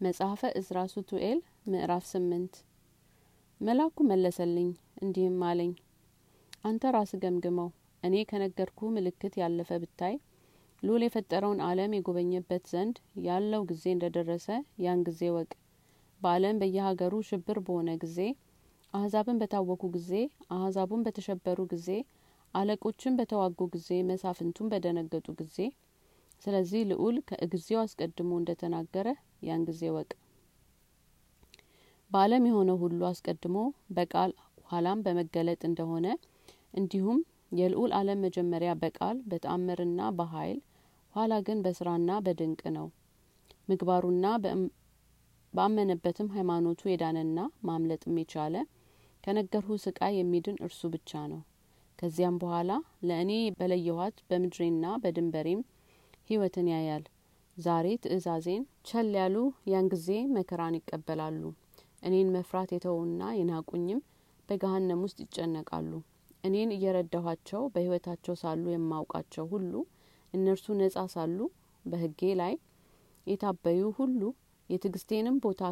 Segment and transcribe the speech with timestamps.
[0.00, 1.38] መጽሐፈ እዝራ ሱቱኤል
[1.72, 2.54] ምዕራፍ ስምንት።
[3.60, 4.68] መልአኩ መለሰልኝ
[5.02, 5.70] እንዲህም አለኝ
[6.64, 7.68] አንተ ራስ ገምግመው።
[8.02, 10.14] እኔ ከነገርኩ ምልክት ያለፈ ብታይ
[10.82, 12.96] ልዑል የፈጠረውን ዓለም የጐበኘበት ዘንድ
[13.26, 14.48] ያለው ጊዜ እንደ ደረሰ
[14.84, 15.50] ያን ጊዜ ወቅ
[16.20, 18.18] በዓለም በየሀገሩ ሽብር በሆነ ጊዜ
[18.94, 20.12] አህዛብን በታወኩ ጊዜ
[20.56, 21.88] አህዛቡን በተሸበሩ ጊዜ
[22.54, 25.56] አለቆችን በተዋጉ ጊዜ መሳፍንቱን በደነገጡ ጊዜ
[26.44, 29.08] ስለዚህ ልዑል ከጊዜው አስቀድሞ እንደ ተናገረ
[29.48, 30.10] ያን ጊዜ ወቅ
[32.10, 33.56] በዓለም የሆነ ሁሉ አስቀድሞ
[33.96, 34.32] በቃል
[34.68, 36.06] ኋላም በመገለጥ እንደሆነ
[36.74, 37.18] እንዲሁም
[37.52, 40.58] የልዑል ዓለም መጀመሪያ በቃል በተአምርና በኃይል
[41.14, 42.86] ኋላ ግን በስራና በድንቅ ነው።
[43.68, 44.24] ምግባሩና
[45.54, 48.54] ባመነበትም ሃይማኖቱ የዳነና ማምለጥም የቻለ
[49.24, 51.40] ከነገርሁ ስቃይ የሚድን እርሱ ብቻ ነው።
[51.98, 52.70] ከዚያም በኋላ
[53.08, 55.60] ለእኔ በለየኋት በምድሬና በድንበሬም
[56.30, 57.04] ህይወትን ያያል።
[57.56, 59.36] ዛሬ ትእዛዜን ቸል ያሉ
[59.70, 61.42] ያን ጊዜ መከራን ይቀበላሉ።
[62.02, 64.00] እኔን መፍራት የተዉና የናቁኝም
[64.48, 65.92] በገሀነም ውስጥ ይጨነቃሉ።
[66.44, 69.72] እኔን እየረዳኋቸው በህይወታቸው ሳሉ የማውቃቸው ሁሉ
[70.34, 71.38] እነርሱ ነጻ ሳሉ
[71.84, 72.54] በህጌ ላይ
[73.26, 74.20] የታበዩ ሁሉ
[74.70, 75.62] የትዕግስቴንም ቦታ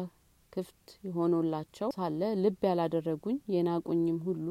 [0.53, 4.45] ክፍት ሆኖላቸው ሳለ ልብ ያላደረጉኝ የናቁኝም ሁሉ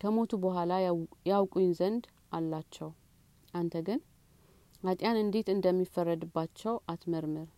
[0.00, 0.72] ከሞቱ በኋላ
[1.30, 2.90] ያውቁኝ ዘንድ አላቸው።
[3.54, 4.00] አንተ ግን
[4.86, 7.48] ኃጢያን እንዴት እንደሚፈረድባቸው አትመርምር።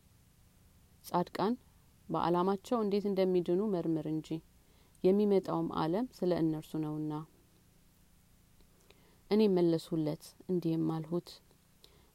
[1.05, 1.55] ጻድቃን
[2.09, 4.29] በአላማቸው እንዴት እንደሚድኑ መርምር እንጂ
[5.05, 7.13] የሚመጣውም ዓለም ስለ እነርሱ ነውና።
[9.31, 11.29] እኔ መለስሁለት እንዲህም አልሁት፣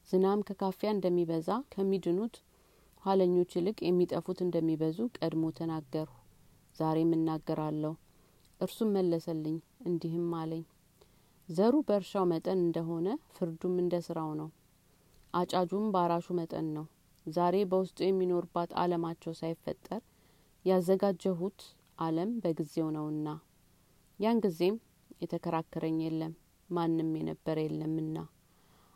[0.09, 2.36] ዝናም ከካፊያ እንደሚበዛ ከሚድኑት
[3.03, 6.16] ኋለኞች ይልቅ የሚጠፉት እንደሚበዙ ቀድሞ ተናገርሁ፣
[6.75, 7.94] ዛሬም እናገራለሁ።
[8.59, 10.64] እርሱም መለሰልኝ እንዲህም አለኝ፣
[11.50, 14.50] ዘሩ በእርሻው መጠን እንደሆነ ፍርዱም እንደ ስራው ነው።
[15.34, 16.86] አጫጁም በአራሹ መጠን ነው።
[17.26, 20.02] ዛሬ በውስጡ የሚኖርባት ዓለማቸው ሳይፈጠር
[20.66, 21.59] ያዘጋጀሁት
[21.98, 23.28] ዓለም በጊዜው ነውና
[24.20, 24.75] ያን ጊዜም
[25.23, 26.34] የተከራከረኝ የለም
[26.69, 28.18] ማንም የነበረ የለምና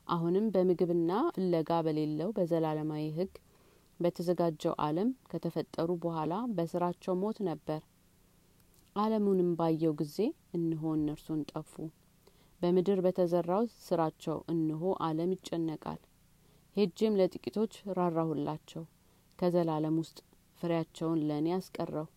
[0.08, 3.34] አሁንም በምግብና ፍለጋ በሌለው በዘላለማዊ ሕግ
[4.00, 7.82] በተዘጋጀው ዓለም ከተፈጠሩ በኋላ በስራቸው ሞት ነበር።
[8.96, 10.18] ዓለሙንም ባየው ጊዜ
[10.58, 11.74] እንሆ እነርሱን ጠፉ።
[12.62, 16.00] በምድር በተዘራው ስራቸው እንሆ ዓለም ይጨነቃል።
[16.78, 18.84] ሄጄም ለጥቂቶች ራራሁላቸው፣
[19.40, 20.18] ከዘላለም ውስጥ
[20.62, 22.08] ፍሬያቸውን ለእኔ አስቀረው።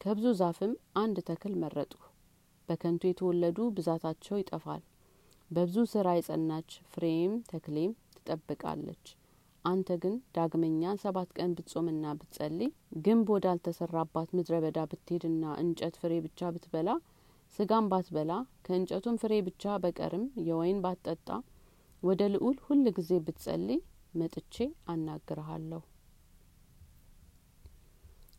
[0.00, 2.00] ከብዙ ዛፍም አንድ ተክል መረጥሁ።
[2.68, 4.82] በከንቱ የተወለዱ ብዛታቸው ይጠፋል።
[5.50, 9.04] በብዙ ስራ የጸናች ፍሬም ተክሌም ትጠብቃለች።
[9.64, 12.70] አንተ ግን ዳግመኛ ሰባት ቀን ብትጾምና ብትጸልይ፣
[13.04, 16.88] ግንብ ወዳልተሰራባት ምድረ በዳ ብትሄድና እንጨት ፍሬ ብቻ ብትበላ፣
[17.58, 18.32] ስጋም ባትበላ፣
[18.66, 21.28] ከእንጨቱም ፍሬ ብቻ በቀርም የወይን ባትጠጣ፣
[22.02, 23.80] ወደ ልዑል ሁል ጊዜ ብትጸልይ
[24.14, 24.54] መጥቼ
[24.88, 25.80] አናግርሃለሁ።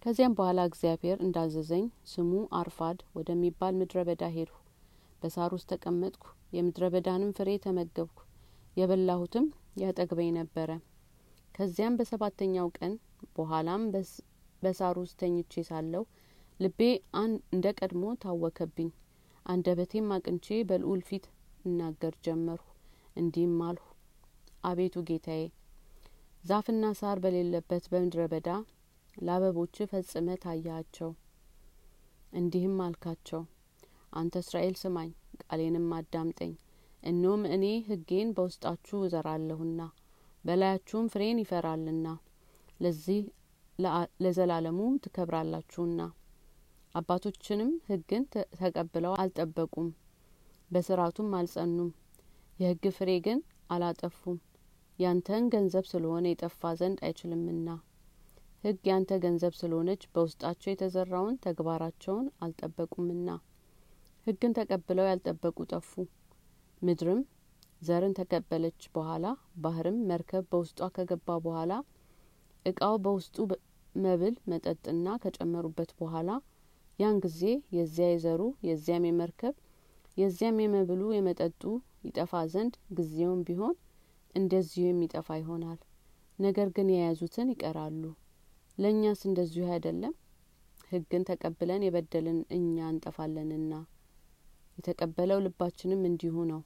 [0.05, 4.57] ከዚያም በኋላ እግዚአብሔር እንዳዘዘኝ ስሙ አርፋድ ወደሚባል ምድረ በዳ ሄድሁ።
[5.21, 6.23] በሳር ውስጥ ተቀመጥኩ።
[6.53, 8.17] የምድረ በዳንም ፍሬ ተመገብኩ።
[8.77, 9.45] የበላሁትም
[9.81, 10.69] ያጠግበኝ ነበረ።
[11.55, 12.93] ከዚያም በሰባተኛው ቀን
[13.35, 13.83] በኋላም
[14.63, 16.03] በሳር ውስጥ ተኝቼ ሳለሁ
[16.59, 16.81] ልቤ
[17.51, 18.89] እንደ ቀድሞ ታወከብኝ።
[19.45, 21.25] አንደበቴም አቅንቼ በልዑል ፊት
[21.65, 22.67] እናገር ጀመርሁ።
[23.15, 23.85] እንዲህም አልሁ፣
[24.63, 25.43] አቤቱ ጌታዬ፣
[26.43, 28.49] ዛፍና ሳር በሌለበት በምድረ በዳ
[29.17, 31.11] ለአበቦች ፈጽመ ታያቸው።
[32.33, 33.41] እንዲህም አልካቸው፣
[34.13, 35.09] አንተ እስራኤል ስማኝ፣
[35.43, 36.53] ቃሌንም አዳምጠኝ።
[37.03, 39.81] እኖም እኔ ሕጌን በውስጣችሁ እዘራለሁና
[40.43, 42.07] በላያችሁም ፍሬን ይፈራልና
[42.79, 43.21] ለዚህ
[44.23, 46.01] ለዘላለሙ ትከብራላችሁና።
[46.95, 48.23] አባቶችንም ሕግን
[48.59, 49.89] ተቀብለው አልጠበቁም፣
[50.69, 51.91] በስርዓቱም አልጸኑም።
[52.59, 54.37] የሕግ ፍሬ ግን አላጠፉም።
[54.99, 57.69] ያንተን ገንዘብ ስለሆነ የጠፋ ዘንድ አይችልምና
[58.63, 63.29] ሕግ ያንተ ገንዘብ ስለሆነች በውስጣቸው የተዘራውን ተግባራቸውን አልጠበቁምና
[64.27, 65.91] ሕግን ተቀብለው ያልጠበቁ ጠፉ።
[66.81, 67.21] ምድርም
[67.81, 69.25] ዘርን ተቀበለች በኋላ
[69.63, 71.71] ባህርም መርከብ በውስጧ ከገባ በኋላ
[72.65, 73.37] እቃው በውስጡ
[73.95, 76.29] መብል መጠጥና ከጨመሩበት በኋላ
[76.99, 77.41] ያን ጊዜ
[77.75, 79.55] የዚያ የዘሩ የዚያም የመርከብ
[80.17, 81.63] የዚያም የመብሉ የመጠጡ
[82.07, 83.75] ይጠፋ ዘንድ ጊዜውም ቢሆን
[84.35, 85.79] እንደዚሁ የሚጠፋ ይሆናል።
[86.39, 88.03] ነገር ግን የያዙትን ይቀራሉ።
[88.77, 90.13] ለእኛስ እንደዚሁ አይደለም?
[90.91, 93.73] ሕግን ተቀብለን የበደልን እኛ እንጠፋለንና
[94.77, 96.61] የተቀበለው ልባችንም እንዲሁ ነው።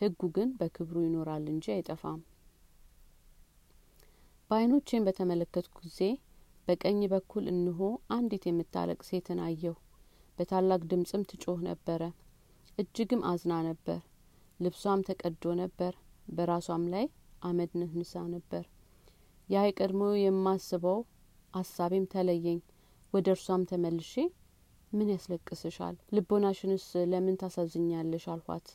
[0.00, 2.20] ሕጉ ግን በክብሩ ይኖራል እንጂ አይጠፋም።
[4.50, 6.00] በዓይኖቼም በተመለከትኩ ጊዜ
[6.68, 7.80] በቀኝ በኩል እንሆ
[8.14, 9.74] አንዲት የምታለቅ ሴትን አየሁ።
[10.38, 12.02] በታላቅ ድምጽም ትጮህ ነበረ፣
[12.78, 14.00] እጅግም አዝና ነበር።
[14.60, 15.92] ልብሷም ተቀዶ ነበር፣
[16.28, 17.06] በራሷም ላይ
[17.42, 18.64] አመድ ነስንሳ ነበር።
[19.48, 20.98] ያ የቀድሞ የማስበው
[21.54, 22.58] ሀሳቤም ተለየኝ።
[23.12, 24.12] ወደ እርሷም ተመልሼ
[24.92, 25.94] ምን ያስለቅስሻል?
[26.14, 28.24] ልቦናሽንስ ለምን ታሳዝኛለሽ?
[28.34, 28.66] አልኋት።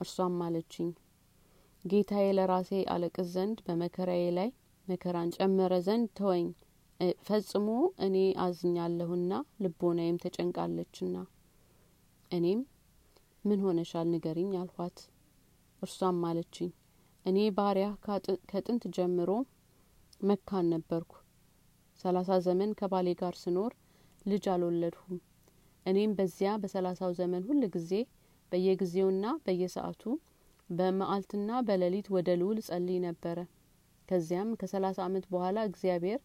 [0.00, 0.90] እርሷም አለችኝ።
[1.84, 4.48] ጌታዬ ለራሴ አለቅስ ዘንድ በመከራዬ ላይ
[4.88, 6.46] መከራን ጨመረ ዘንድ ተወኝ።
[7.26, 7.68] ፈጽሞ
[8.06, 9.32] እኔ አዝኛለሁና
[9.62, 11.16] ልቦናዬም ተጨንቃለችና።
[12.30, 12.60] እኔም
[13.44, 14.06] ምን ሆነሻል?
[14.12, 14.98] ንገሪኝ አልኋት
[15.84, 16.70] እርሷም አለችኝ።
[17.24, 17.88] እኔ ባሪያ
[18.50, 19.30] ከጥንት ጀምሮ
[20.20, 21.12] መካን ነበርኩ።
[22.04, 23.72] ሰላሳ ዘመን ከባሌ ጋር ስኖር
[24.26, 25.18] ልጅ አልወለድሁም።
[25.86, 27.90] እኔም በዚያ በሰላሳው ዘመን ሁል ጊዜ
[28.52, 30.02] በየጊዜውና በየሰአቱ
[30.68, 33.38] በመዓልትና በሌሊት ወደ ልውል ጸልይ ነበረ።
[34.08, 36.20] ከዚያም ከሰላሳ አመት በኋላ እግዚአብሔር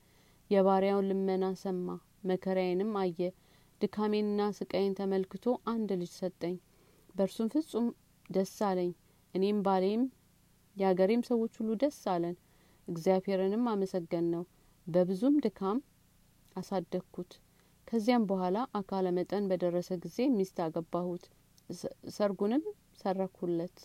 [0.51, 1.87] የባሪያውን ልመና ሰማ
[2.29, 3.19] መከራዬንም አየ
[3.81, 6.55] ድካሜንና ስቃይን ተመልክቶ አንድ ልጅ ሰጠኝ።
[7.15, 7.87] በእርሱም ፍጹም
[8.29, 8.91] ደስ አለኝ
[9.33, 10.03] እኔም ባሌም
[10.75, 12.35] የአገሬም ሰዎች ሁሉ ደስ አለን።
[12.87, 14.43] እግዚአብሔርንም አመሰገን ነው።
[14.87, 15.79] በብዙም ድካም
[16.55, 17.31] አሳደግኩት።
[17.87, 21.23] ከዚያም በኋላ አካለ መጠን በደረሰ ጊዜ ሚስት አገባሁት።
[22.13, 22.63] ሰርጉንም
[22.99, 23.77] ሰረኩለት